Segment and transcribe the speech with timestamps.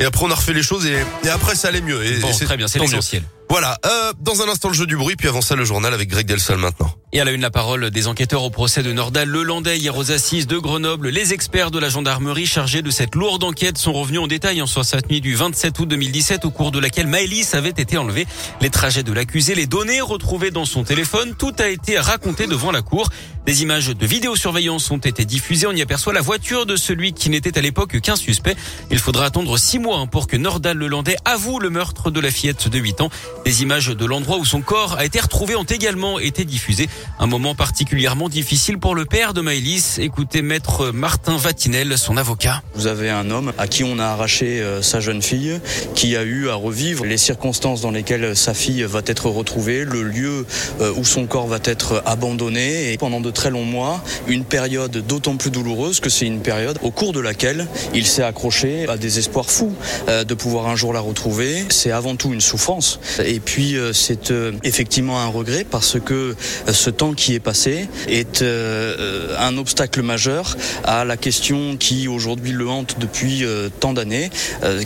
[0.00, 2.04] Et après, on a refait les choses et, et après, ça allait mieux.
[2.04, 3.22] Et, Bon, et c'est très bien, c'est l'essentiel.
[3.50, 3.78] Voilà.
[3.84, 6.24] Euh, dans un instant, le jeu du bruit, puis avant ça, le journal avec Greg
[6.24, 6.94] Delsol maintenant.
[7.12, 10.12] Et à la une, la parole des enquêteurs au procès de Nordal Lelandais hier aux
[10.12, 11.08] assises de Grenoble.
[11.08, 14.66] Les experts de la gendarmerie chargés de cette lourde enquête sont revenus en détail en
[14.66, 18.26] sur cette nuit du 27 août 2017 au cours de laquelle Maëlys avait été enlevée.
[18.60, 22.70] Les trajets de l'accusé, les données retrouvées dans son téléphone, tout a été raconté devant
[22.70, 23.08] la cour.
[23.46, 25.66] Des images de vidéosurveillance ont été diffusées.
[25.66, 28.54] On y aperçoit la voiture de celui qui n'était à l'époque qu'un suspect.
[28.90, 32.30] Il faudra attendre six mois hein, pour que Nordal Lelandais avoue le meurtre de la
[32.30, 33.10] fillette de 8 ans.
[33.46, 36.88] Des images de l'endroit où son corps a été retrouvé ont également été diffusées.
[37.18, 39.98] Un moment particulièrement difficile pour le père de Maëlys.
[39.98, 42.62] Écoutez maître Martin Vatinel, son avocat.
[42.74, 45.58] Vous avez un homme à qui on a arraché euh, sa jeune fille,
[45.94, 50.02] qui a eu à revivre les circonstances dans lesquelles sa fille va être retrouvée, le
[50.02, 50.46] lieu
[50.80, 54.98] euh, où son corps va être abandonné, et pendant de très longs mois, une période
[55.06, 58.98] d'autant plus douloureuse que c'est une période au cours de laquelle il s'est accroché à
[58.98, 59.72] des espoirs fous
[60.08, 61.64] euh, de pouvoir un jour la retrouver.
[61.70, 66.36] C'est avant tout une souffrance, et puis euh, c'est euh, effectivement un regret parce que
[66.70, 72.68] ce temps qui est passé est un obstacle majeur à la question qui aujourd'hui le
[72.68, 73.44] hante depuis
[73.80, 74.28] tant d'années,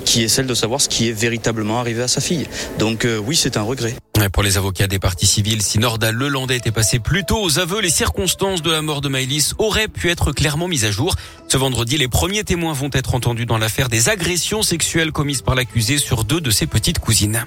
[0.04, 2.46] qui est celle de savoir ce qui est véritablement arrivé à sa fille.
[2.78, 3.94] Donc oui, c'est un regret.
[4.32, 7.80] Pour les avocats des parties civiles, si Nordal Lelandais était passé plus tôt aux aveux,
[7.80, 11.14] les circonstances de la mort de Maëlys auraient pu être clairement mises à jour.
[11.48, 15.54] Ce vendredi, les premiers témoins vont être entendus dans l'affaire des agressions sexuelles commises par
[15.54, 17.46] l'accusé sur deux de ses petites cousines.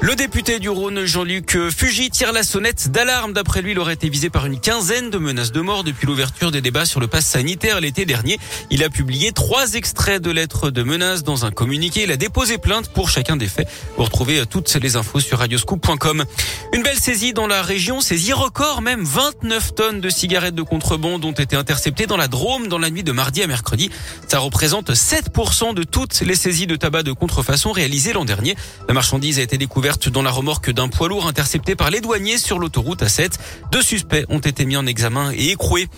[0.00, 3.32] Le député du Rhône, Jean-Luc Fugy, tire la sonnette d'alarme.
[3.32, 6.52] D'après lui, il aurait été visé par une quinzaine de menaces de mort depuis l'ouverture
[6.52, 8.38] des débats sur le pass sanitaire l'été dernier.
[8.70, 12.04] Il a publié trois extraits de lettres de menaces dans un communiqué.
[12.04, 13.66] Il a déposé plainte pour chacun des faits.
[13.96, 16.24] Vous retrouvez toutes les infos sur radioscoop.com.
[16.72, 19.02] Une belle saisie dans la région, saisie record même.
[19.02, 23.02] 29 tonnes de cigarettes de contrebande ont été interceptées dans la Drôme dans la nuit
[23.02, 23.90] de mardi à mercredi.
[24.28, 28.54] Ça représente 7% de toutes les saisies de tabac de contrefaçon réalisées l'an dernier.
[28.86, 32.36] La marchandise a été découverte dans la remorque d'un poids lourd intercepté par les douaniers
[32.36, 33.32] sur l'autoroute A7.
[33.72, 35.88] Deux suspects ont été mis en examen et écroués.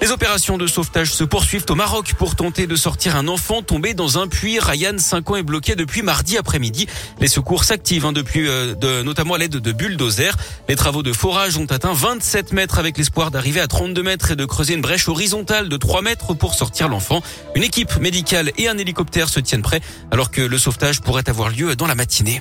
[0.00, 3.92] Les opérations de sauvetage se poursuivent au Maroc pour tenter de sortir un enfant tombé
[3.92, 4.60] dans un puits.
[4.60, 6.86] Ryan, 5 ans, est bloqué depuis mardi après-midi.
[7.18, 10.36] Les secours s'activent hein, euh, notamment à l'aide de bulldozers.
[10.68, 14.36] Les travaux de forage ont atteint 27 mètres avec l'espoir d'arriver à 32 mètres et
[14.36, 17.20] de creuser une brèche horizontale de 3 mètres pour sortir l'enfant.
[17.56, 19.80] Une équipe médicale et un hélicoptère se tiennent prêts
[20.12, 22.40] alors que le sauvetage pourrait avoir lieu dans la matinée.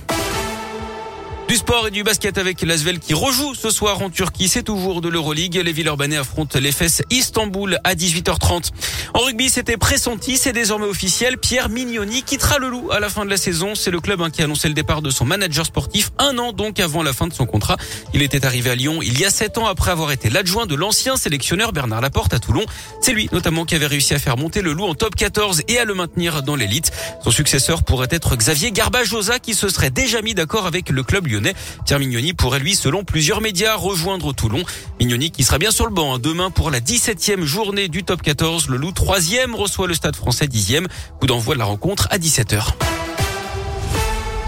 [1.50, 4.48] Du sport et du basket avec l'Asvel qui rejoue ce soir en Turquie.
[4.48, 5.56] C'est toujours de l'Euroleague.
[5.56, 8.70] Les Villeurbanais affrontent les fesses Istanbul à 18h30.
[9.16, 10.38] En rugby, c'était pressenti.
[10.38, 11.40] C'est désormais officiel.
[11.40, 13.74] Pierre Mignoni quittera le loup à la fin de la saison.
[13.74, 16.54] C'est le club hein, qui a annoncé le départ de son manager sportif un an
[16.54, 17.78] donc avant la fin de son contrat.
[18.14, 20.76] Il était arrivé à Lyon il y a sept ans après avoir été l'adjoint de
[20.76, 22.66] l'ancien sélectionneur Bernard Laporte à Toulon.
[23.02, 25.80] C'est lui notamment qui avait réussi à faire monter le loup en top 14 et
[25.80, 26.92] à le maintenir dans l'élite.
[27.24, 31.26] Son successeur pourrait être Xavier Garbajosa qui se serait déjà mis d'accord avec le club
[31.40, 31.56] lyonnais.
[31.86, 34.64] Pierre Mignoni pourrait lui, selon plusieurs médias, rejoindre Toulon.
[35.00, 38.22] Mignoni qui sera bien sur le banc hein, demain pour la 17e journée du top
[38.22, 38.70] 14.
[38.70, 40.88] Le loup 3e reçoit le stade français 10e.
[41.20, 42.99] Coup d'envoi de la rencontre à 17h.